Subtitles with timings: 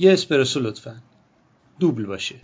[0.00, 0.94] یه اسپرسو لطفا.
[1.80, 2.34] دوبل باشه.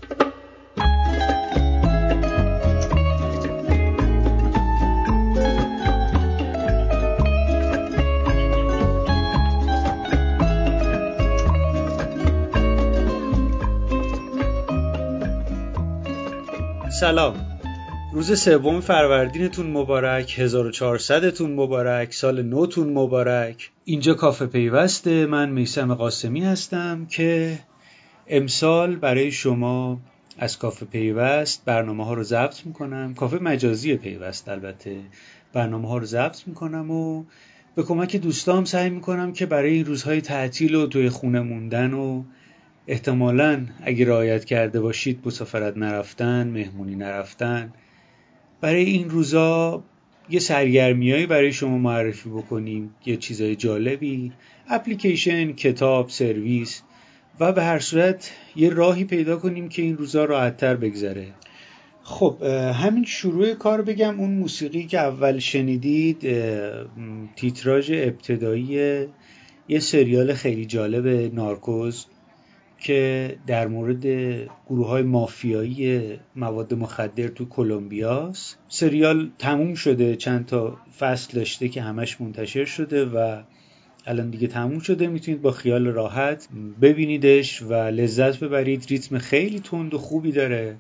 [17.01, 17.46] سلام.
[18.17, 23.71] روز سوم فروردینتون مبارک 1400 تون مبارک سال نوتون مبارک.
[23.85, 25.27] اینجا کافه پیوسته.
[25.27, 27.59] من میسم قاسمی هستم که
[28.29, 30.01] امسال برای شما
[30.39, 33.15] از کافه پیوست برنامه ها رو ضبط می‌کنم.
[33.15, 34.97] کافه مجازی پیوست البته.
[35.53, 37.25] برنامه ها رو ضبط می‌کنم و
[37.75, 42.23] به کمک دوستام سعی می‌کنم که برای این روزهای تعطیل و توی خونه موندن و
[42.87, 47.73] احتمالا اگه رعایت کرده باشید مسافرت نرفتن مهمونی نرفتن
[48.61, 49.83] برای این روزا
[50.31, 54.33] یه سرگرمیایی برای شما معرفی بکنیم یه چیزای جالبی.
[54.69, 56.83] اپلیکیشن کتاب سرویس
[57.41, 61.27] و به هر صورت یه راهی پیدا کنیم که این روزا راحتتر بگذره.
[62.03, 62.43] خب
[62.75, 64.21] همین شروع کار بگم.
[64.21, 66.27] اون موسیقی که اول شنیدید
[67.37, 69.07] تیتراژ ابتدایی
[69.69, 72.07] یه سریال خیلی جالب نارکوز.
[72.79, 74.07] که در مورد
[74.67, 76.03] گروه های مافیایی
[76.37, 78.59] مواد مخدر تو کلمبیاست.
[78.69, 83.43] سریال تموم شده چند تا فصل داشته که همش منتشر شده و
[84.07, 85.07] الان دیگه تموم شده.
[85.07, 86.49] می‌تونید با خیال راحت
[86.81, 88.87] ببینیدش و لذت ببرید.
[88.89, 90.77] ریتم خیلی تند و خوبی داره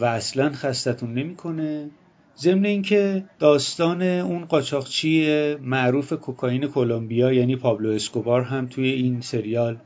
[0.00, 1.90] و اصلا خستتون نمی‌کنه.
[2.38, 9.78] ضمن اینکه داستان اون قاچاقچی معروف کوکائین کلمبیا یعنی پابلو اسکوبار هم توی این سریال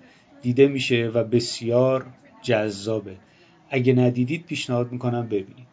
[0.42, 2.06] دیده میشه و بسیار
[2.42, 3.16] جذابه.
[3.70, 5.72] اگه ندیدید پیشنهاد می‌کنم ببینید.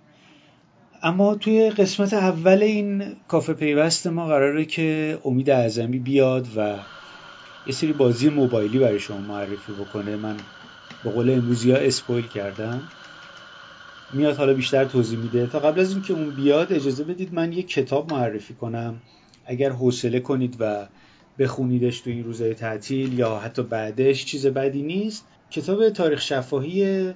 [1.03, 6.79] اما توی قسمت اول این کافه پیوست ما قراره که امید اعظمی بیاد و
[7.67, 10.16] یه سری بازی موبایلی برای شما معرفی بکنه.
[10.16, 10.38] من
[11.03, 12.81] به قول امروزی ها اسپویل کردم.
[14.13, 15.47] میاد حالا بیشتر توضیح میده.
[15.47, 19.01] تا قبل از اینکه اون بیاد اجازه بدید من یه کتاب معرفی کنم.
[19.45, 20.88] اگر حوصله کنید و
[21.39, 25.25] بخونیدش تو این روزهای تعطیل یا حتی بعدش چیز بدی نیست.
[25.51, 27.13] کتاب تاریخ شفاهی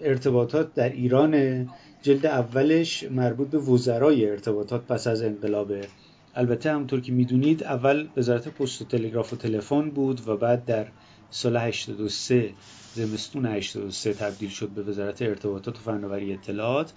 [0.00, 1.66] ارتباطات در ایران
[2.02, 5.88] جلد اولش مربوط به وزرای ارتباطات پس از انقلابه
[6.34, 10.86] البته همونطور که می‌دونید اول وزارت پست و تلگراف و تلفن بود و بعد در
[11.30, 12.50] سال 83
[12.94, 16.92] زمستون 83 تبدیل شد به وزارت ارتباطات و فناوری اطلاعات.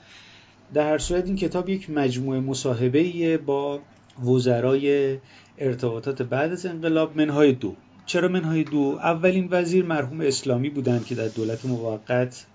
[0.73, 3.79] در هر صورت این کتاب یک مجموعه مصاحبه با
[4.25, 5.17] وزرای
[5.57, 7.75] ارتباطات بعد از انقلاب منهای دو.
[8.05, 12.45] چرا منهای دو؟ اولین وزیر مرحوم اسلامی بودند که در دولت موقت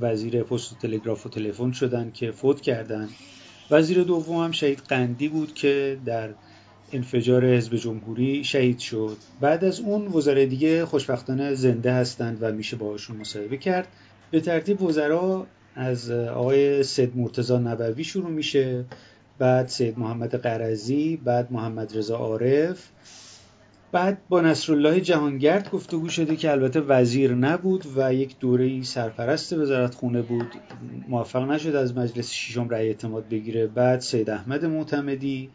[0.00, 3.08] وزیر پست و تلگراف و تلفن شدند که فوت کردند.
[3.70, 6.30] وزیر دوم هم شهید قندی بود که در
[6.92, 9.16] انفجار حزب جمهوری شهید شد.
[9.40, 13.88] بعد از اون وزرای دیگه خوشبختانه زنده هستند و میشه باهاشون مصاحبه کرد.
[14.30, 18.84] به ترتیب وزرا از آقای سید مرتضی نبوی شروع میشه.
[19.40, 22.88] بعد سید محمد قرضی بعد محمد رضا عارف.
[23.92, 29.94] بعد با نصرالله جهانگرد گفتگو شده که البته وزیر نبود و یک دوره سرپرست وزارت
[29.94, 30.46] خونه بود.
[31.08, 33.66] موفق نشد از مجلس ششم رأی اعتماد بگیره.
[33.66, 35.50] بعد سید احمد معتمدی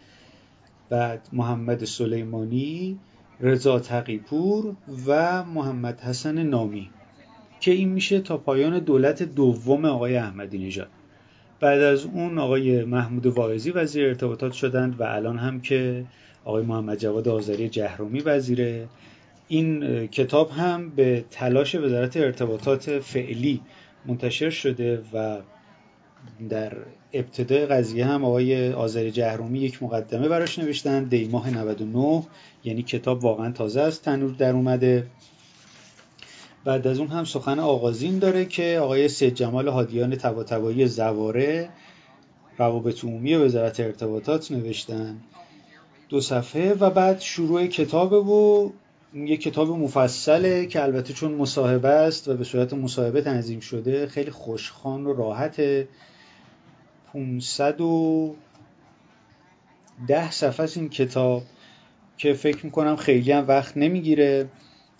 [0.89, 2.99] بعد محمد سلیمانی
[3.39, 4.75] رضا تقیپور
[5.07, 6.89] و محمد حسن نامی.
[7.59, 10.89] که این میشه تا پایان دولت دوم آقای احمدی نژاد.
[11.59, 16.05] بعد از اون آقای محمود واعظی وزیر ارتباطات شدند و الان هم که
[16.45, 18.87] آقای محمد جواد آذری جهرومی وزیره
[19.47, 23.61] این کتاب هم به تلاش وزارت ارتباطات فعلی
[24.05, 25.37] منتشر شده و
[26.49, 26.73] در
[27.13, 32.23] ابتدای قضیه هم آقای آذری جهرومی یک مقدمه براش نوشتن دی ماه 99
[32.63, 35.07] یعنی کتاب واقعا تازه از تنور در اومده.
[36.65, 41.69] بعد از اون هم سخن آغازین داره که آقای سید جمال هادیان تباتبایی زواره
[42.57, 45.17] روابط عمومی وزارت ارتباطات نوشتن.
[46.09, 48.69] دو صفحه و بعد شروع کتابه و
[49.13, 54.31] یک کتاب مفصله که البته چون مصاحبه است و به صورت مصاحبه تنظیم شده خیلی
[54.31, 55.61] خوشخوان و راحت
[57.13, 58.35] 500 و
[60.07, 61.43] ده صفحه این کتاب
[62.17, 64.49] که فکر می‌کنم خیلی هم وقت نمی‌گیره.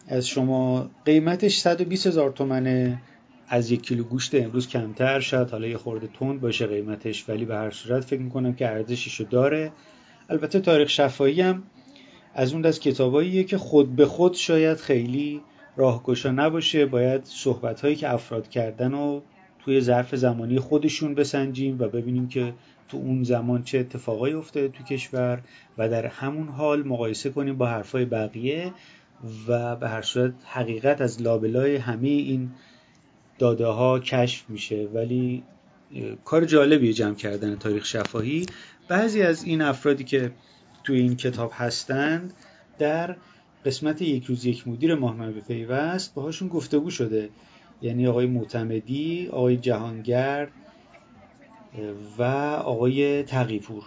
[0.08, 0.90] از شما.
[1.06, 3.02] قیمتش 120 هزار تومنه.
[3.48, 5.20] از یک کیلو گوشت امروز کمتر.
[5.20, 9.24] شد حالا یه خورده تند باشه قیمتش ولی به هر صورت فکر می‌کنم که ارزششو
[9.24, 9.72] داره.
[10.30, 11.64] البته تاریخ شفایی هم
[12.34, 15.42] از اون دست کتاباییه که خود به خود شاید خیلی
[15.78, 16.86] راهگشا نباشه.
[16.86, 19.22] باید صحبت هایی که افراد کردن و
[19.60, 22.54] توی ظرف زمانی خودشون بسنجیم و ببینیم که
[22.88, 25.42] تو اون زمان چه اتفاقایی افتاده تو کشور
[25.78, 28.74] و در همون حال مقایسه کنیم با حرفای بقیه.
[29.48, 32.52] و به هر صورت حقیقت از لابلای همه این
[33.40, 34.88] داده ها کشف میشه.
[34.94, 35.44] ولی
[36.26, 38.46] کار جالبیه جمع کردن تاریخ شفاهی.
[38.88, 40.32] بعضی از این افرادی که
[40.84, 42.34] توی این کتاب هستند
[42.78, 43.16] در
[43.66, 47.30] قسمت یک روز یک مدیر ماه به پیوست باهاشون گفتگو شده.
[47.82, 50.52] یعنی آقای معتمدی آقای جهانگرد
[52.18, 52.24] و
[52.64, 53.84] آقای تقیپور.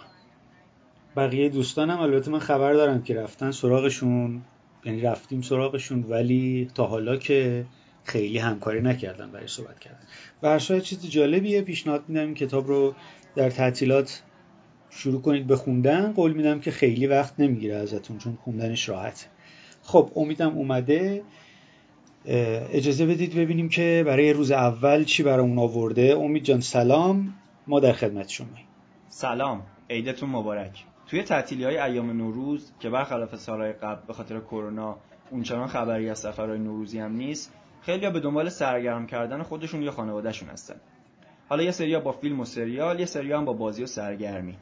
[1.17, 4.43] بقیه دوستانم البته من خبر دارم که رفتن سراغشون.
[4.85, 7.67] یعنی رفتیم سراغشون ولی تا حالا که
[8.05, 9.99] خیلی همکاری نکردن برای صحبت کردن.
[10.43, 12.95] و هر چیز جالبیه پیشنهاد میدم کتاب رو
[13.37, 14.23] در تعطیلات
[14.91, 16.13] شروع کنید به خوندن.
[16.13, 19.27] قول میدم که خیلی وقت نمی‌گیره ازتون چون خوندنش راحته.
[19.83, 21.23] خب امیدم اومده.
[22.73, 26.17] اجازه بدید ببینیم که برای روز اول چی برامون آورده.
[26.19, 27.35] امید جان سلام.
[27.67, 28.47] ما در خدمت شما
[29.09, 29.63] سلام.
[29.91, 30.85] عیدتون مبارک.
[31.09, 34.97] توی تعطیلی های ایام نوروز که برخلاف سالهای قبل به خاطر کرونا
[35.31, 40.49] اونچنان خبری از سفرهای نوروزی هم نیست خیلی به دنبال سرگرم کردن خودشون یا خانوادهشون
[40.49, 40.77] هستن.
[41.49, 44.57] حالا یه سریا با فیلم و سریال یه سریا هم با بازی و سرگرمی.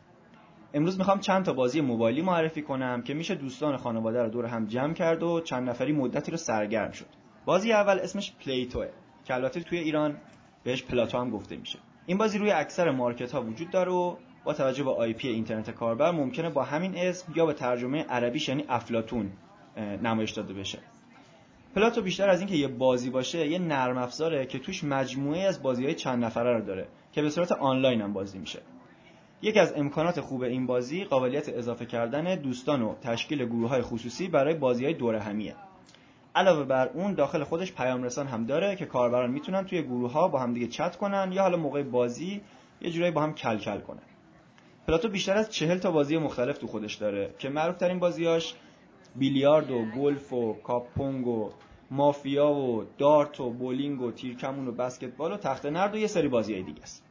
[0.75, 4.67] امروز می‌خوام چند تا بازی موبایلی معرفی کنم که میشه دوستان خانواده رو دور هم
[4.67, 7.07] جمع کرد و چند نفری مدتی رو سرگرم شد.
[7.45, 8.89] بازی اول اسمش Plato ئه
[9.25, 10.17] که البته توی ایران
[10.65, 11.79] بهش پلاتو هم گفته میشه.
[12.07, 14.17] این بازی روی اکثر مارکت ها وجود داره و
[14.47, 18.65] با توجه به IP اینترنت کاربر ممکنه با همین اسم یا به ترجمه عربیش یعنی
[18.69, 19.33] افلاطون
[20.03, 20.79] نمایش داده بشه.
[21.75, 25.85] پلاتو بیشتر از اینکه یه بازی باشه یه نرم افزاره که توش مجموعه از بازی
[25.85, 28.59] های چند نفره رو داره که به صورت آنلاین هم بازی میشه.
[29.43, 34.29] یکی از امکانات خوب این بازی قابلیت اضافه کردن دوستان و تشکیل گروه های خصوصی
[34.29, 35.55] برای بازی های دوره همیه.
[36.35, 40.29] علاوه بر اون داخل خودش پیام رسان هم داره که کاربران می‌تونن توی گروه ها
[40.29, 42.41] با همدیگه چت کنن یا حالا موقع بازی
[42.81, 44.03] یه جورایی با هم کل کل کنن.
[44.87, 48.55] پلاتو بیشتر از چهل تا بازی مختلف تو خودش داره که معروف ترین بازیاش
[49.15, 51.51] بیلیارد و گلف و کاپونگ و
[51.91, 56.29] مافیا و دارت و بولینگ و تیرکمون و بسکتبال و تخت نرد و یه سری
[56.29, 57.05] بازی دیگه است.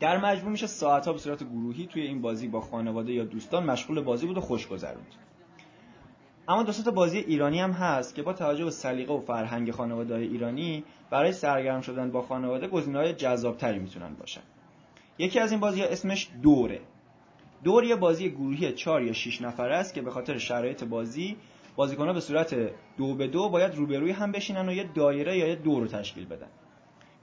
[0.00, 4.00] در مجموع میشه ساعتها به صورت گروهی توی این بازی با خانواده یا دوستان مشغول
[4.00, 5.14] بازی بود و خوش گذروند.
[6.48, 10.14] اما دو تا بازی ایرانی هم هست که با توجه به سلیقه و فرهنگ خانواده
[10.14, 14.42] ایرانی برای سرگرم شدن با خانواده گزینه‌های جذابتری می‌تونن باشن.
[15.18, 16.80] یکی از این بازی ها اسمش دوره.
[17.64, 21.36] دور یه بازی گروهی 4 یا 6 نفره است که به خاطر شرایط بازی
[21.76, 22.56] بازیکن‌ها به صورت
[22.96, 26.26] دو به دو باید روبروی هم بشینن و یه دایره یا یه دور رو تشکیل
[26.26, 26.48] بدن.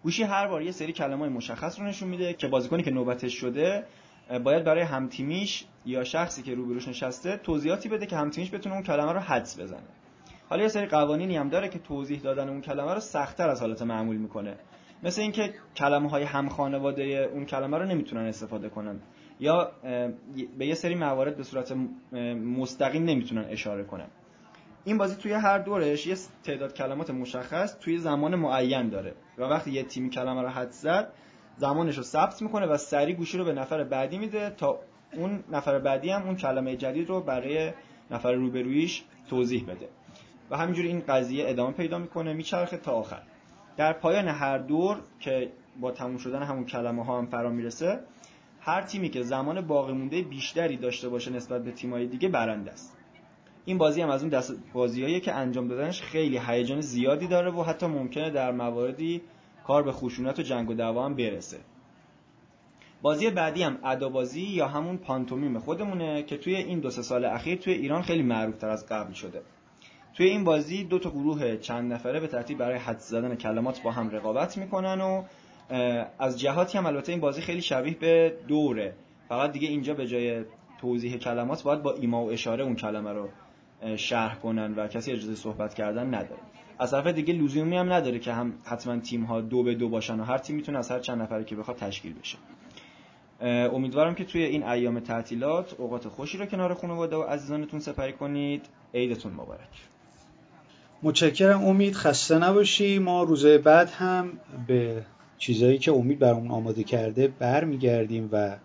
[0.03, 3.83] گوشی هر بار یه سری کلمات مشخص رو نشون میده که بازیکنی که نوبتش شده
[4.43, 9.11] باید برای همتیمیش یا شخصی که روبروش نشسته توضیحاتی بده که همتیمیش بتونه اون کلمه
[9.11, 9.83] رو حدس بزنه.
[10.49, 13.81] حالا یه سری قوانینی هم داره که توضیح دادن اون کلمه رو سختتر از حالت
[13.81, 14.55] معمول می‌کنه.
[15.03, 18.99] مثل اینکه کلمه های هم خانواده اون کلمه رو نمی‌تونن استفاده کنن.
[19.39, 19.71] یا
[20.57, 21.71] به یه سری موارد به صورت
[22.57, 24.07] مستقیم نمی‌تونن اشاره کنن.
[24.85, 29.71] این بازی توی هر دورش یه تعداد کلمات مشخص توی زمان معین داره و وقتی
[29.71, 31.13] یه تیمی کلمه رو حد زد
[31.57, 34.79] زمانش رو ثبت می‌کنه و سریع گوشی رو به نفر بعدی میده تا
[35.13, 37.71] اون نفر بعدی هم اون کلمه جدید رو برای
[38.11, 39.89] نفر روبرویش توضیح بده.
[40.51, 43.21] و همینجوری این قضیه ادامه پیدا می‌کنه میچرخه تا آخر.
[43.77, 45.51] در پایان هر دور که
[45.81, 47.99] با تموم شدن همون کلمه ها هم فرا می‌رسه
[48.61, 52.97] هر تیمی که زمان باقی مونده بیشتری داشته باشه نسبت به تیمای دیگه برنده است.
[53.65, 57.63] این بازی هم از اون دست بازیایی که انجام دادنش خیلی هیجان زیادی داره و
[57.63, 59.21] حتی ممکنه در مواردی
[59.67, 61.57] کار به خشونت و جنگ و دعوا هم برسه.
[63.01, 63.77] بازی بعدی هم
[64.13, 68.23] بازی یا همون پانتومیم خودمونه که توی این دو سه سال اخیر توی ایران خیلی
[68.23, 69.41] معروف تر از قبل شده.
[70.13, 73.91] توی این بازی دو تا گروه چند نفره به ترتیب برای حد زدن کلمات با
[73.91, 75.23] هم رقابت می‌کنن و
[76.19, 78.93] از جهاتی هم البته این بازی خیلی شبیه به دوره.
[79.29, 80.43] فقط دیگه اینجا به جای
[80.81, 83.29] توضیح کلمات باید با ایما و اشاره اون کلمه رو
[83.95, 86.41] شرح کنن و کسی اجازه صحبت کردن نداره.
[86.79, 90.19] از طرف دیگه لزومی هم نداره که هم حتما تیم ها دو به دو باشن
[90.19, 92.37] و هر تیم می‌تونه از هر چند نفره که بخواد تشکیل بشه.
[93.75, 98.65] امیدوارم که توی این ایام تعطیلات اوقات خوشی رو کنار خانواده و عزیزانتون سپری کنید.
[98.93, 99.87] عیدتون مبارک.
[101.03, 101.65] متشکرم.
[101.65, 102.99] امید خسته نباشی.
[102.99, 104.31] ما روزه بعد هم
[104.67, 105.05] به
[105.37, 108.57] چیزایی که امید برامون آماده کرده برمیگردیم و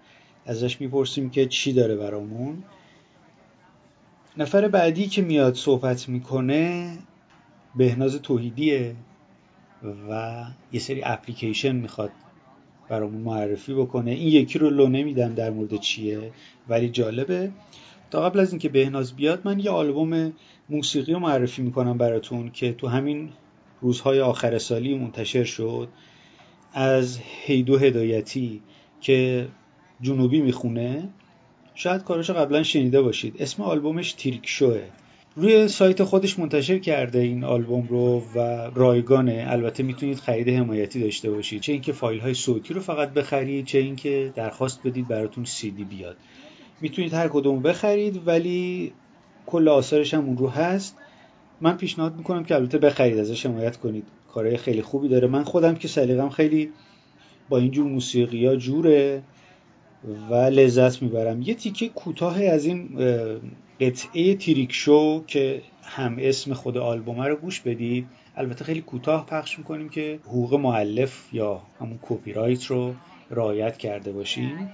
[0.46, 2.62] ازش می‌پرسیم که چی داره برامون.
[4.36, 6.92] نفر بعدی که میاد صحبت می‌کنه
[7.76, 8.94] بهناز توحیدیه
[10.10, 12.10] و یه سری اپلیکیشن می‌خواد
[12.88, 14.10] برامون معرفی بکنه.
[14.10, 16.32] این یکی رو لو نمیدم در مورد چیه
[16.68, 17.50] ولی جالبه.
[18.10, 20.32] تا قبل از اینکه بهناز بیاد من یه آلبوم
[20.70, 23.28] موسیقی رو معرفی می‌کنم براتون که تو همین
[23.80, 25.88] روزهای آخر سالی منتشر شد.
[26.72, 28.60] از هیدو هدایتی
[29.00, 29.48] که
[30.00, 31.08] جنوبی می‌خونه.
[31.74, 33.36] شاید کارش قبلا شنیده باشید.
[33.38, 34.82] اسم آلبومش تیرک شوه.
[35.36, 39.46] روی سایت خودش منتشر کرده این آلبوم رو و رایگانه.
[39.48, 41.60] البته می‌تونید خرید حمایتی داشته باشید.
[41.60, 45.84] چه اینکه فایل های صوتی رو فقط بخرید چه اینکه درخواست بدید براتون سی دی
[45.84, 46.16] بیاد.
[46.80, 48.92] می‌تونید هر کدوم بخرید ولی
[49.46, 50.96] کل آثارش هم اون رو هست.
[51.60, 54.04] من پیشنهاد می‌کنم که البته بخرید ازش حمایت کنید.
[54.34, 55.28] کارهای خیلی خوبی داره.
[55.28, 56.70] من خودم که سلیقم خیلی
[57.48, 59.22] با اینجور موسیقی ها جوره
[60.30, 61.42] و لذت می‌برم.
[61.42, 62.88] یه تیکه کوتاه از این
[63.80, 68.06] قطعه تریک شو که هم اسم خود آلبومه رو گوش بدید.
[68.36, 72.94] البته خیلی کوتاه پخش می‌کنیم که حقوق معلف یا همون کپی رایت رو
[73.30, 74.70] رعایت کرده باشیم.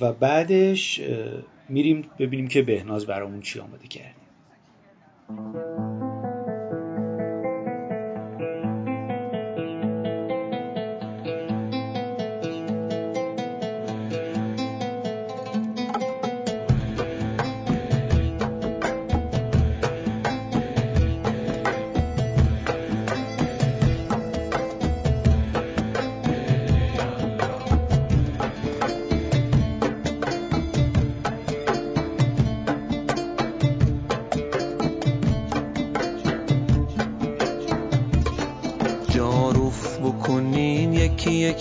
[0.00, 1.00] و بعدش
[1.68, 4.14] میریم ببینیم که بهناز برامون چی آماده کرد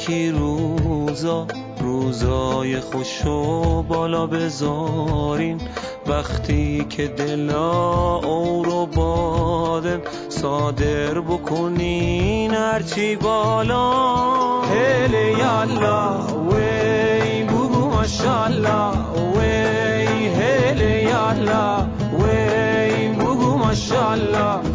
[0.06, 1.48] یکی روزا
[1.82, 5.62] روزای خوشو بالا بذارین.
[6.08, 14.62] وقتی که دلا او رو بادن صادر بکنین هرچی بالا.
[14.62, 18.92] هلی یالا وی بگو ماشالله
[19.38, 21.88] وی هلی یالا
[22.20, 24.75] وی بگو ماشالله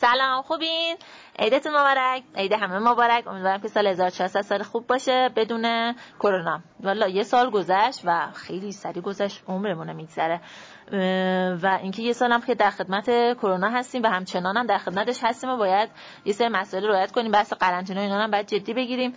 [0.00, 0.96] سلام خوبین؟
[1.38, 2.22] عیدتون مبارک.
[2.34, 3.26] عید همه مبارک.
[3.28, 6.60] امیدوارم که سال 1400 سال خوب باشه بدون کرونا.
[6.80, 9.42] والا یه سال گذشت و خیلی سریع گذشت.
[9.48, 10.40] عمرمون میگذره.
[11.62, 15.50] و اینکه یه سالم که در خدمت کرونا هستیم و همچنان هم در خدمتش هستیم
[15.50, 15.90] و باید
[16.24, 19.14] یه سری مسائل رعایت کنیم بحث قرنطینه اینا هم باید جدی بگیریم.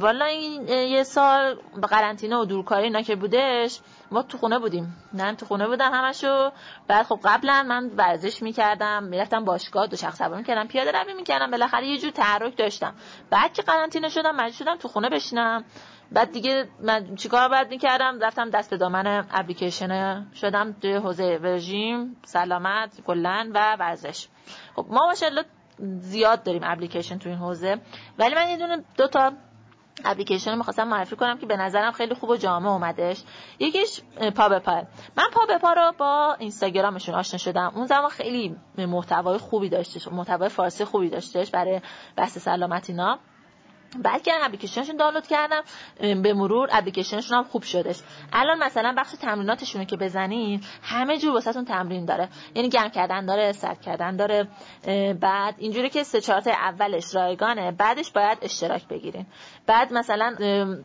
[0.00, 3.80] والا این یه سال به قرنطینه و دورکاری اینا که بودش
[4.10, 4.96] ما تو خونه بودیم.
[5.12, 6.50] من تو خونه بودم همشو.
[6.88, 11.50] بعد خب قبلا من ورزش می‌کردم می‌رفتم باشگاه دو شخص سواری می‌کردم پیاده روی می‌کردم
[11.50, 12.94] بالاخره یه جور تحرک داشتم.
[13.30, 15.64] بعد که قرنطینه شدم مجبور شدم تو خونه بشینم.
[16.12, 22.16] بعد دیگه من چیکار بعد می‌کردم؟ رفتم دست به دامن اپلیکیشن شدم توی حوزه رژیم
[22.24, 24.28] سلامت کلن و ورزش.
[24.76, 25.44] خب ما ماشاءالله
[25.98, 27.80] زیاد داریم اپلیکیشن تو این حوزه.
[28.18, 29.32] ولی من یه دونه دو تا
[30.04, 33.22] اپلیکیشن رو می‌خواستم معرفی کنم که به نظرم خیلی خوب و جامع اومدش.
[33.58, 34.00] یکیش
[34.36, 34.82] پا به پا
[35.16, 37.72] من پا به پا رو با اینستاگرامشون آشنا شدم.
[37.74, 41.80] اون زمان خیلی محتوای خوبی داشتش محتوای فارسی خوبی داشتش برای
[42.16, 43.18] بحث سلامت اینا.
[44.02, 45.62] بعد که اپلیکیشنشون دانلود کردم
[46.00, 48.00] به مرور اپلیکیشنشون هم خوب شدش.
[48.32, 52.28] الان مثلا بخش تمریناتشون که بزنین همه جور واسهتون تمرین داره.
[52.54, 54.48] یعنی گرم کردن داره سرد کردن داره.
[55.20, 59.26] بعد اینجوری که سه چهار اولش رایگانه بعدش باید اشتراک بگیرین.
[59.66, 60.36] بعد مثلا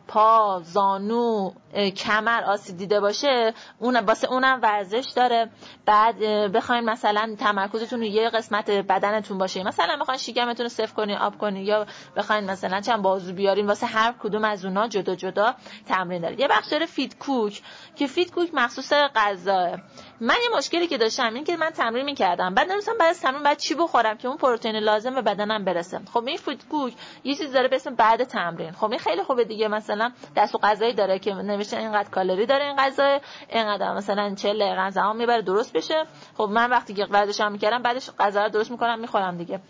[0.08, 1.50] پا زانو
[1.96, 5.50] کمر آسیب دیده باشه اون واسه اونم ورزش داره.
[5.86, 6.18] بعد
[6.52, 9.62] بخواین مثلا تمرکزتون رو یه قسمت بدنتون باشه.
[9.62, 13.86] مثلا بخواین شکمتون رو صفر کنین آب کنین یا بخواین مثلا چند بازو بیارین واسه
[13.86, 15.54] هر کدوم از اونها جدا جدا
[15.86, 17.62] تمرین داره یه بخش داره Fit Cook
[17.96, 19.78] که Fit Cook مخصوص غذا
[20.20, 22.54] من یه مشکلی که داشتم این که من تمرین می‌کردم.
[22.54, 26.00] بعد نمی‌دونستم بعد از تمرین بعد چی بخورم که اون پروتئین لازم به بدنم برسه.
[26.12, 26.94] خب این Fit Cook
[27.24, 28.72] یه چیز داره به اسم بعد تمرین.
[28.72, 29.68] خب این خیلی خوبه دیگه.
[29.68, 34.90] مثلا دستور غذایی داره که نوشته اینقدر کالری داره این غذا اینقدر مثلا 40 دقیقه
[34.90, 36.04] زمان می‌بره درست بشه.
[36.36, 39.60] خب من وقتی که ورزشم می‌کردم بعدش غذا رو درست می‌کنم می‌خورم دیگه.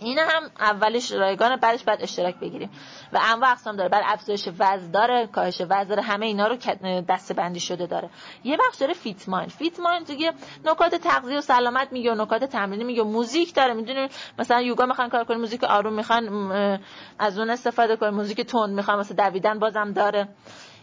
[0.00, 2.70] این هم اولش رایگان بعدش بعد اشتراک بگیریم.
[3.12, 3.88] و انواع اقسام داره.
[3.88, 6.56] بعد افزایش وزن داره کاهش وزن داره همه اینا رو
[7.08, 8.10] دسته بندی شده داره.
[8.44, 9.50] یه بخش داره Fit Mind.
[9.50, 10.32] Fit Mind دیگه
[10.64, 13.02] نکات تغذیه و سلامت میگه نکات تمرینی میگه.
[13.02, 13.74] موزیک داره.
[13.74, 16.52] می‌دونی مثلا یوگا می‌خوان کار کنن موزیک آروم می‌خوان
[17.18, 18.98] از اون استفاده کنن موزیک تند می‌خوان.
[18.98, 20.28] مثلا دویدن بازم داره.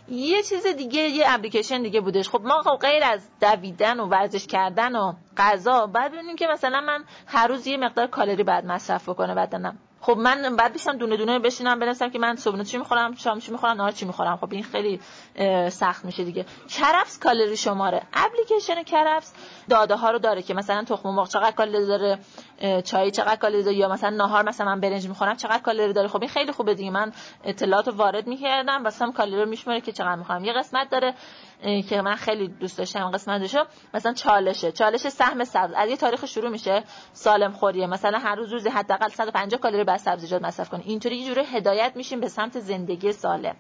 [0.08, 2.30] یه چیز دیگه یه اپلیکیشن دیگه بودش.
[2.30, 6.82] خب ما خب غیر از دویدن و ورزش کردن و غذا بعد ببینیم که مثلا
[6.82, 11.18] من هر روز یه مقدار کالری بعد مصرف بکنه بدنم خب من بعد بیشتم دونه
[11.18, 14.38] دونه بشینم بنویسم که من صبحونه چی می‌خورم شام چی می‌خورم نهار چی می‌خورم.
[14.38, 15.00] خب این خیلی
[15.70, 16.46] سخت میشه دیگه.
[16.70, 18.02] کرفس کالری شماره.
[18.14, 19.34] اپلیکیشن کرفس
[19.70, 22.20] داده ها رو داره که مثلا تخم مرغ چقدر کالری داره
[22.82, 26.08] چای چقدر کالری داره یا مثلا نهار مثلا من برنج می‌خورم چقدر کالری داره.
[26.08, 26.92] خب این خیلی خوبه دیگه.
[26.92, 27.12] من
[27.44, 31.14] اطلاعات وارد می‌کردم واسم کالری رو میشماره که چقدر می‌خوام یه قسمت داره
[31.90, 33.64] که من خیلی دوست داشتم قسمتشو.
[33.94, 34.72] مثلا چالشه.
[34.72, 35.74] چالش سهم سبز.
[35.76, 36.84] از یه تاریخ شروع میشه.
[37.14, 37.88] سالم خوریه.
[37.88, 40.84] مثلا هر روز روزی حداقل 150 کالری سبزیجات مصرف کنی.
[40.84, 43.56] اینطوری یه جوری هدایت میشیم به سمت زندگی سالم.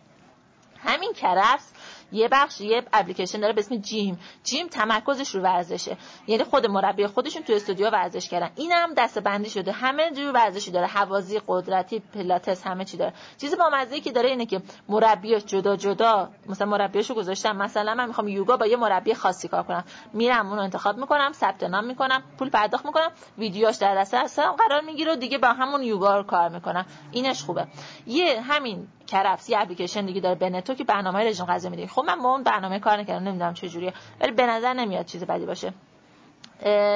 [0.78, 1.72] همین کرفس
[2.14, 4.20] یه بخش یه اپلیکیشن داره به اسم جیم.
[4.44, 5.98] جیم تمرکزش رو ورزشه.
[6.28, 8.50] یعنی خود مربی خودشون تو استودیو ورزش کردن.
[8.56, 9.72] این هم دسته بندی شده.
[9.72, 10.88] همه جور ورزشی داره.
[10.88, 13.14] حوازی قدرتی پلاتس همه چی داره.
[13.38, 17.56] چیزی با مزه که داره اینه که مربیاش جدا جدا مثلا مربیاشو گذاشتم.
[17.58, 19.84] مثلا من می‌خوام یوگا با یه مربی خاصی کار کنم.
[20.14, 25.14] میرم اونو انتخاب می‌کنم ثبت نام می‌کنم پول پرداخت می‌کنم ویدیوهاش در دست قرار می‌گیره
[25.14, 26.86] و دیگه با همون یوگا رو کار می‌کنم.
[27.12, 27.68] اینش خوبه.
[28.08, 30.36] یه همین کرفس یه اپلیکیشن دیگه داره.
[30.36, 31.88] بنتو که برنامه رژیم غذا میده.
[31.88, 33.28] خب من با اون برنامه کار نکردم.
[33.28, 35.74] نمی‌دونم چه جوریه ولی به نظر نمیاد چیز بدی باشه.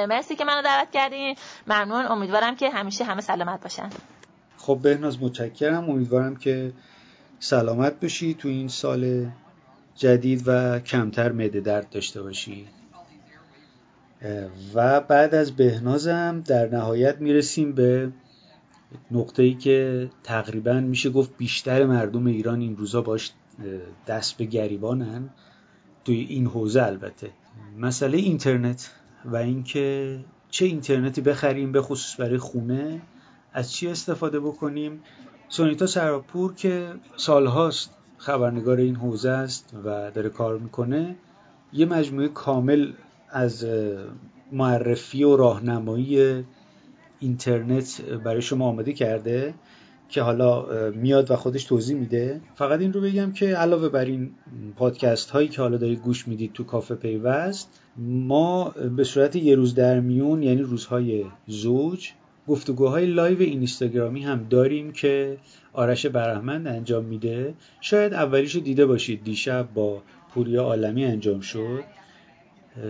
[0.08, 1.36] مرسی که منو دعوت کردین.
[1.66, 2.06] ممنون.
[2.06, 3.90] امیدوارم که همیشه همه سلامت باشن.
[4.56, 5.90] خب بهناز متشکرم.
[5.90, 6.72] امیدوارم که
[7.38, 9.26] سلامت باشی تو این سال
[9.96, 12.68] جدید و کمتر معده درد داشته باشی.
[14.74, 18.12] و بعد از بهنازم در نهایت می‌رسیم به
[19.10, 23.32] نقطه ای که تقریبا میشه گفت بیشتر مردم ایران این روزا باش
[24.06, 25.30] دست به گریبانن.
[26.04, 27.30] توی این حوزه البته.
[27.78, 28.90] مسئله اینترنت
[29.24, 30.18] و اینکه
[30.50, 33.02] چه اینترنتی بخریم به خصوص برای خونه
[33.52, 35.02] از چی استفاده بکنیم.
[35.48, 41.16] سونیتا سراپور که سالهاست خبرنگار این حوزه است و داره کار می‌کنه
[41.72, 42.92] یه مجموعه کامل
[43.30, 43.66] از
[44.52, 46.44] معرفی و راهنمایی
[47.20, 49.54] اینترنت برای شما آماده کرده
[50.08, 52.40] که حالا میاد و خودش توضیح میده.
[52.54, 54.30] فقط این رو بگم که علاوه بر این
[54.76, 59.74] پادکست هایی که حالا دارید گوش می‌دید تو کافه پیوست ما به صورت یه روز
[59.74, 62.10] در میون یعنی روزهای زوج
[62.48, 65.36] گفتگوهای live اینستاگرامی هم داریم که
[65.72, 67.54] آرش برحمند انجام میده.
[67.80, 69.24] شاید اولیش دیده باشید.
[69.24, 70.02] دیشب با
[70.34, 71.84] پوریا عالمی انجام شد.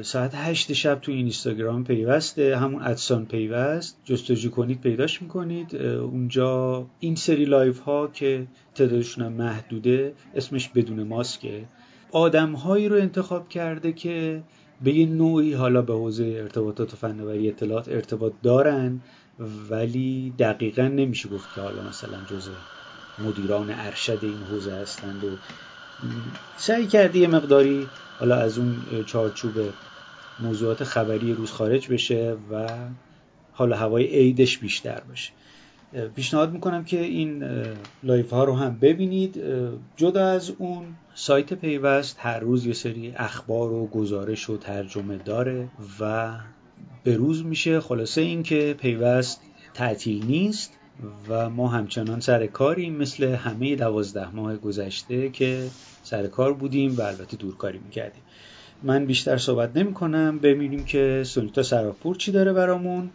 [0.02, 4.00] ساعت هشت شب تو اینستاگرام پیوسته همون at sign پیوست.
[4.04, 5.76] جستجو کنید پیداش می‌کنید.
[5.76, 11.64] اونجا این سری live ها که تعدادشون محدوده اسمش بدون ماسکه
[12.12, 14.42] آدم هایی رو انتخاب کرده که
[14.82, 19.00] به یه نوعی حالا به حوزه ارتباطات و فناوری اطلاعات ارتباط دارن
[19.70, 22.50] ولی دقیقا نمیشه گفت که حالا مثلا جزء
[23.18, 25.28] مدیران ارشد این حوزه هستند و
[26.56, 27.86] سعی کرده یه مقداری
[28.18, 29.52] حالا از اون چارچوب
[30.40, 32.68] موضوعات خبری روز خارج بشه و
[33.52, 35.32] حالا هوای عیدش بیشتر باشه.
[36.14, 37.44] پیشنهاد می‌کنم که این
[38.02, 39.42] live ها رو هم ببینید.
[39.96, 40.84] جدا از اون
[41.14, 45.68] سایت پیوست هر روز یه سری اخبار و گزارش و ترجمه داره
[46.00, 46.32] و
[47.04, 47.80] به روز میشه.
[47.80, 49.40] خلاصه این که پیوست
[49.74, 50.77] تعطیل نیست.
[51.28, 55.66] و ما همچنان سر کاریم مثل همه دوازده ماه گذشته که
[56.02, 58.22] سر کار بودیم و البته دورکاری می‌کردیم.
[58.82, 63.10] من بیشتر صحبت نمی کنم ببینیم که سونیتا سراپور چی داره برامون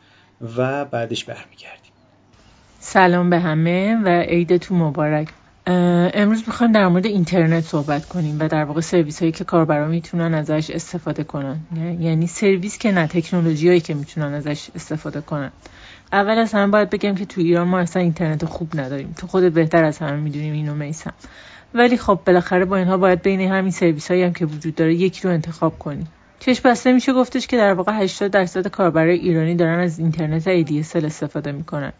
[0.58, 1.92] و بعدش برمیگردیم.
[2.80, 5.28] سلام به همه و عیدتون مبارک.
[5.68, 10.34] امروز می‌خوایم در مورد اینترنت صحبت کنیم و در واقع سرویس هایی که کاربرا می‌تونن
[10.34, 11.60] ازش استفاده کنن.
[12.00, 15.52] یعنی سرویس که نه تکنولوژی هایی که می‌تونن ازش استفاده کنن.
[16.14, 19.14] اول از همه باید بگم که تو ایران ما اصلا اینترنت خوب نداریم.
[19.18, 21.14] تو خودت بهتر از همه می‌دونیم اینو میسم.
[21.74, 25.22] ولی خب بالاخره با اینها باید بین همین سرویس هایی هم که وجود داره یکی
[25.28, 26.08] رو انتخاب کنیم.
[26.40, 31.06] چشم بسته میشه گفتش که در واقع 80 درصد کاربرای ایرانی دارن از اینترنت ADSL
[31.06, 31.94] استفاده می‌کنن.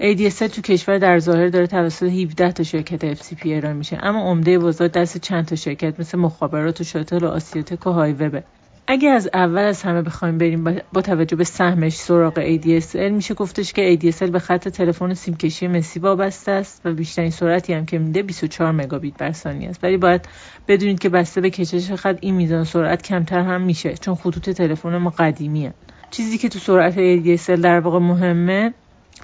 [0.00, 3.98] ADSL تو کشور در ظاهر داره توسط 17 تا شرکت FCP ارائه میشه.
[4.02, 8.12] اما عمده بازار دست چند تا شرکت مثل مخابرات و شاتل و آسیاتک و های
[8.12, 8.42] وبه
[8.86, 13.72] اگه از اول از همه بخوایم بریم با توجه به سهمش سراغ ADSL میشه گفتش
[13.72, 17.98] که ADSL به خط تلفن سیم کشی مسی وابسته است و بیشترین سرعتی هم که
[17.98, 19.84] میده 24 مگابیت بر ثانیه است.
[19.84, 20.28] ولی باید
[20.68, 24.96] بدونید که بسته به کشش خط این میزان سرعت کمتر هم میشه چون خطوط تلفن
[24.96, 25.74] ما قدیمیه
[26.10, 28.74] چیزی که تو سرعت ADSL در واقع مهمه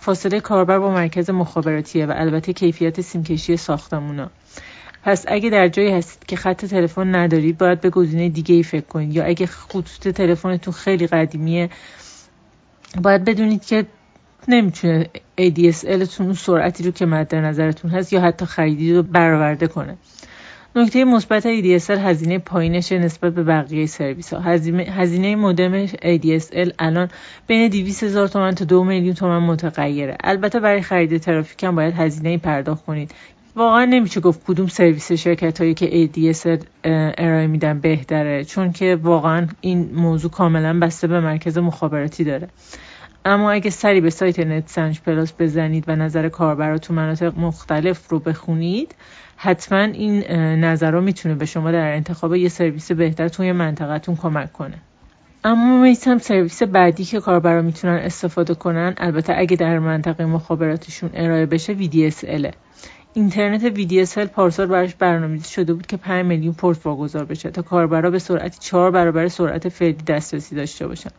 [0.01, 4.31] فاصله کاربر با مرکز مخابراتیه و البته کیفیت سیمکشی ساختمونا.
[5.09, 8.87] پس اگه در جایی هستید که خط تلفن ندارید باید به گزینه دیگه ای فکر
[8.87, 9.17] کنید.
[9.17, 11.71] یا اگه خطوط تلفنتون خیلی قدیمیه
[13.03, 13.87] باید بدونید که
[14.49, 15.07] نمی‌تونه
[15.41, 19.97] ADSL تون اون سرعتی رو که مد نظرتون هست یا حتی خریدید رو برآورده کنه.
[20.77, 24.41] نکته مثبت ADSL هزینه پایینش نسبت به بقیه سرویس ها
[24.91, 27.09] هزینه مودم ADSL الان
[27.47, 30.17] بین 200 هزار تومن تا 2 میلیون تومن متغیره.
[30.25, 33.15] البته برای خرید ترافیک هم باید هزینه پرداخت کنید.
[33.59, 36.65] واقعا نمیشه گفت کدوم سرویس شرکت هایی که ADSL
[37.19, 42.49] ارائه میدن بهتره چون که واقعا این موضوع کاملا بسته به مرکز مخابراتی داره.
[43.25, 48.09] اما اگه سری به سایت نت سنج پلاس بزنید و نظر کاربرا تو مناطق مختلف
[48.09, 48.95] رو بخونید
[49.37, 50.33] حتما این
[50.65, 54.79] نظر می‌تونه به شما در انتخاب یه سرویس بهتر توی منطقتون کمک کنه.
[55.49, 61.47] اما می‌تونم سرویس بعدی که کاربرا می‌تونن استفاده کنن البته اگه در منطقه مخابراتشون ارائه
[61.47, 62.53] بشه VDSL
[63.15, 68.11] اینترنت VDSL پارسال براش برنامه‌ریزی شده بود که 5 میلیون پورت واگذار بشه تا کاربرا
[68.11, 71.11] به سرعت 4 برابر سرعت فعلی دسترسی داشته باشن.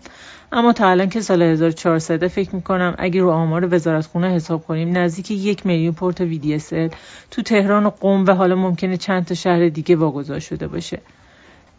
[0.52, 5.32] اما تا الان که سال 1400 فکر می‌کنم اگه رو آمار وزارتخونه حساب کنیم نزدیک
[5.32, 6.96] یک میلیون پورت VDSL
[7.32, 11.00] تو تهران و قم و حالا ممکنه چند تا شهر دیگه واگذار شده باشه.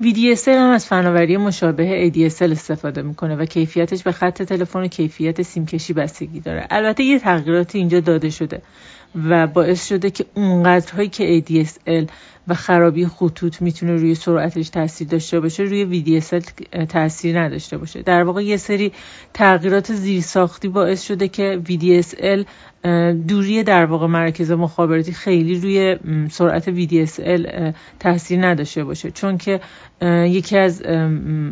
[0.03, 5.43] VDSL هم از فناوری مشابه ADSL استفاده می‌کنه و کیفیتش به خط تلفن و کیفیت
[5.43, 6.67] سیمکشی بستگی داره.
[6.71, 8.63] البته یه تغییراتی اینجا داده شده
[9.29, 12.11] و باعث شده که اونقدرهایی که ADSL
[12.51, 16.45] و خرابی خطوط می‌تونه روی سرعتش تاثیر داشته باشه روی VDSL
[16.89, 18.03] تاثیر نداشته باشه.
[18.03, 18.93] در واقع یه سری
[19.35, 22.45] تغییرات زیرساختی باعث شده که VDSL
[23.29, 25.97] دوری در واقع مرکز مخابراتی خیلی روی
[26.31, 29.11] سرعت VDSL تاثیر نداشته باشه.
[29.11, 29.61] چون که
[30.27, 30.83] یکی از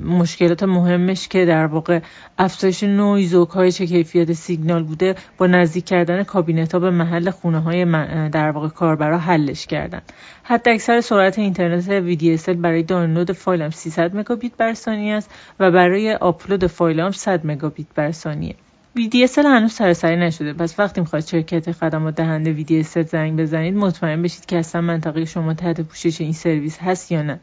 [0.05, 2.01] مشکلات مهمش که در واقع
[2.39, 7.61] افزایش نویز و کاهش کیفیت سیگنال بوده با نزدیک کردن کابینت ها به محل خونه
[7.61, 7.85] های
[8.29, 10.01] در واقع کاربرا حلش کردن.
[10.43, 15.71] حتی اکثر سرعت اینترنت VDSL برای دانلود فایل هم 300 مگابیت بر ثانیه است و
[15.71, 18.55] برای آپلود فایل هم 100 مگابیت بر ثانیه.
[18.99, 20.53] VDSL هنوز سرسری نشده.
[20.53, 25.55] پس وقتی می‌خواد شرکت خدمات دهنده VDSL زنگ بزنید مطمئن بشید که اصلا منطقه شما
[25.55, 27.41] تحت پوشش این سرویس هست یا نه.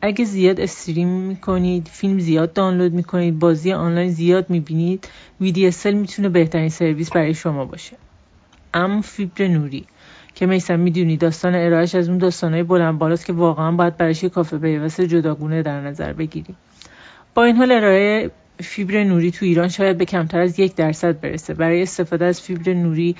[0.00, 5.08] اگه زیاد استریم می‌کنید فیلم زیاد دانلود می‌کنید بازی آنلاین زیاد می‌بینید
[5.42, 7.96] VDSL می‌تونه بهترین سرویس برای شما باشه.
[8.74, 9.86] اما فیبر نوری
[10.34, 14.58] که میسم می‌دونی داستان ارائهش از اون داستانهای بلند بالاست که واقعا باید براش کافه
[14.58, 16.56] پیوست جداگونه در نظر بگیریم.
[17.34, 21.54] با این حال ارائه فیبر نوری تو ایران شاید به کمتر از یک درصد برسه.
[21.54, 23.16] برای استفاده از فیبر نوری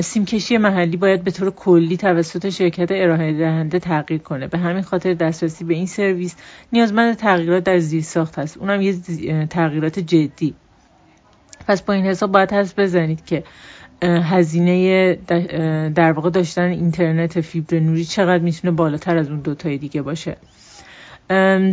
[0.00, 4.46] سیمکشی محلی باید به طور کلی توسط شرکت ارائه دهنده تغییر کنه.
[4.46, 6.36] به همین خاطر دسترسی به این سرویس
[6.72, 8.58] نیازمند تغییرات در زیرساخت هست.
[8.58, 10.54] اونم یه تغییرات جدی.
[11.66, 13.44] پس با این حساب باید حس بزنید که
[14.02, 15.14] هزینه
[15.94, 20.36] در واقع داشتن اینترنت فیبر نوری چقدر می‌تونه بالاتر از اون دوتای دیگه باشه.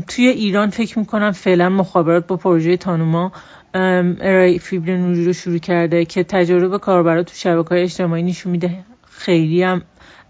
[0.07, 3.31] توی ایران فکر می‌کنم فعلا مخابرات با پروژه تانوما
[3.73, 8.71] ارائه فیبر نوری رو شروع کرده که تجربه کاربرا تو شبکه های اجتماعی نشون میده
[9.11, 9.81] خیلی هم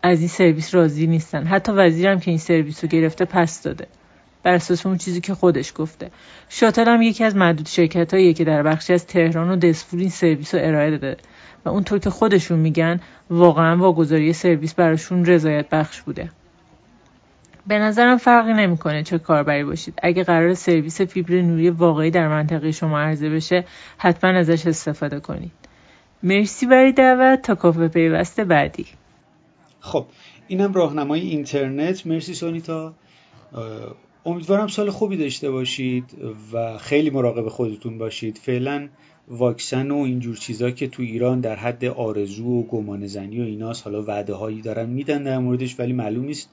[0.03, 1.43] از این سرویس راضی نیستن.
[1.43, 3.87] حتی وزیرم که این سرویس رو گرفته پس داده.
[4.43, 6.11] بر اساس اون چیزی که خودش گفته.
[6.49, 10.09] شاتل هم یکی از معدود شرکت هاییه که در بخشی از تهران و دزفول این
[10.09, 11.17] سرویس رو ارائه داده.
[11.65, 12.99] و اونطور که خودشون میگن
[13.29, 16.29] واقعا واگذاری سرویس براشون رضایت بخش بوده.
[17.67, 19.93] به نظرم فرقی نمی‌کنه چه کاربری باشید.
[20.03, 23.65] اگه قراره سرویس فیبر نوری واقعی در منطقه شما عرضه بشه
[23.97, 25.51] حتما ازش استفاده کنید.
[26.23, 27.41] مرسی برای دعوت.
[27.41, 28.85] تا کافه پیوست بعدی.
[29.79, 30.05] خب
[30.47, 32.07] اینم راهنمای اینترنت.
[32.07, 32.93] مرسی سونیتا.
[34.25, 36.05] امیدوارم سال خوبی داشته باشید
[36.53, 38.37] و خیلی مراقب خودتون باشید.
[38.37, 38.89] فعلا
[39.27, 43.83] واکسن و اینجور چیزا که تو ایران در حد آرزو و گمان زنی و ایناست
[43.83, 46.49] حالا وعده هایی دارن میدن در موردش ولی معلوم نیست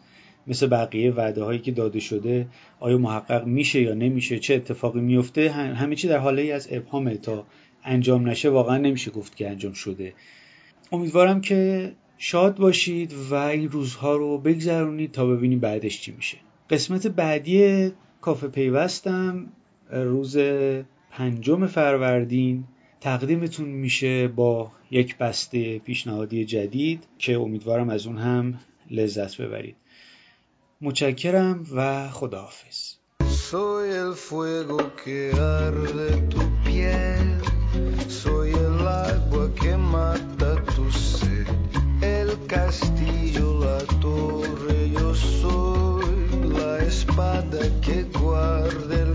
[0.47, 2.47] مثل بقیه وعده هایی که داده شده
[2.81, 7.47] آیا محقق میشه یا نمیشه چه اتفاقی میفته همه چی در حاله از ابهامه تا
[7.85, 10.15] انجام نشه واقعا نمیشه گفت که انجام شده.
[10.93, 16.37] امیدوارم که شاد باشید و این روزها رو بگذرونید تا ببینیم بعدش چی میشه.
[16.71, 19.47] قسمت بعدی کافه پیوستم
[19.91, 20.39] روز
[21.11, 22.65] پنجم فروردین.
[23.01, 29.77] تقدیمتون میشه با یک بسته پیشنهادی جدید که امیدوارم از اون هم لذت ببرید.
[30.81, 32.95] متشکرم و خداحافظ.
[33.51, 35.21] Soy el fuego que
[35.61, 37.29] arde tu piel,
[38.23, 38.79] soy el
[39.09, 41.49] agua que mata tu sed,
[42.19, 43.58] el castillo,
[47.09, 49.08] espada que guarde